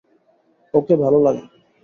[0.73, 1.43] ওকে ভালো লাগে।